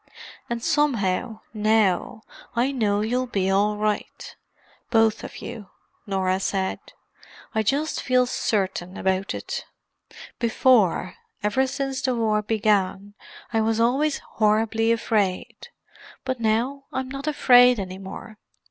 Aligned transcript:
"And 0.49 0.63
somehow, 0.63 1.41
now, 1.53 2.23
I 2.55 2.71
know 2.71 3.01
you'll 3.01 3.27
be 3.27 3.51
all 3.51 3.77
right—both 3.77 5.23
of 5.23 5.37
you," 5.43 5.69
Norah 6.07 6.39
said. 6.39 6.79
"I 7.53 7.61
just 7.61 8.01
feel 8.01 8.25
certain 8.25 8.97
about 8.97 9.35
it. 9.35 9.63
Before—ever 10.39 11.67
since 11.67 12.01
the 12.01 12.15
war 12.15 12.41
began—I 12.41 13.61
was 13.61 13.79
always 13.79 14.17
horribly 14.17 14.91
afraid, 14.91 15.67
but 16.25 16.39
now 16.39 16.85
I'm 16.91 17.07
not 17.07 17.27
afraid 17.27 17.79
any 17.79 17.99
more. 17.99 18.39